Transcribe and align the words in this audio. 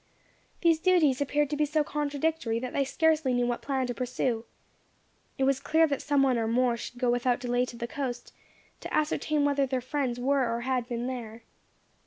These 0.61 0.79
duties 0.79 1.21
appeared 1.21 1.51
to 1.51 1.55
be 1.55 1.63
so 1.67 1.83
contradictory, 1.83 2.57
that 2.57 2.73
they 2.73 2.83
scarcely 2.83 3.35
knew 3.35 3.45
what 3.45 3.61
plan 3.61 3.85
to 3.85 3.93
pursue. 3.93 4.45
It 5.37 5.43
was 5.43 5.59
clear 5.59 5.85
that 5.85 6.01
some 6.01 6.23
one 6.23 6.39
or 6.39 6.47
more 6.47 6.75
should 6.75 6.97
go 6.99 7.11
without 7.11 7.39
delay 7.39 7.65
to 7.65 7.77
the 7.77 7.85
coast, 7.87 8.33
to 8.79 8.91
ascertain 8.91 9.45
whether 9.45 9.67
their 9.67 9.79
friends 9.79 10.19
were 10.19 10.51
or 10.51 10.61
had 10.61 10.87
been 10.87 11.05
there. 11.05 11.43